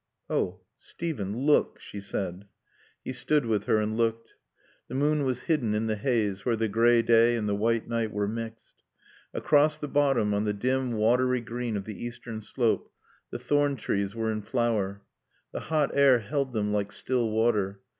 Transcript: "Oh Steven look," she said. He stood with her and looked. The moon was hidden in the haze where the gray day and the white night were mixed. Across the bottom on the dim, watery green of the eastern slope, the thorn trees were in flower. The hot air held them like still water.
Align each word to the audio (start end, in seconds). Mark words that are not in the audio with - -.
"Oh 0.31 0.61
Steven 0.77 1.37
look," 1.37 1.79
she 1.79 1.99
said. 1.99 2.47
He 3.05 3.13
stood 3.13 3.45
with 3.45 3.65
her 3.65 3.77
and 3.77 3.95
looked. 3.95 4.33
The 4.87 4.95
moon 4.95 5.25
was 5.25 5.41
hidden 5.41 5.75
in 5.75 5.85
the 5.85 5.95
haze 5.95 6.43
where 6.43 6.55
the 6.55 6.67
gray 6.67 7.03
day 7.03 7.35
and 7.35 7.47
the 7.47 7.53
white 7.53 7.87
night 7.87 8.11
were 8.11 8.27
mixed. 8.27 8.77
Across 9.31 9.77
the 9.77 9.87
bottom 9.87 10.33
on 10.33 10.43
the 10.43 10.53
dim, 10.53 10.93
watery 10.93 11.41
green 11.41 11.77
of 11.77 11.85
the 11.85 12.03
eastern 12.03 12.41
slope, 12.41 12.91
the 13.29 13.37
thorn 13.37 13.75
trees 13.75 14.15
were 14.15 14.31
in 14.31 14.41
flower. 14.41 15.03
The 15.51 15.59
hot 15.69 15.91
air 15.93 16.17
held 16.17 16.51
them 16.53 16.73
like 16.73 16.91
still 16.91 17.29
water. 17.29 17.81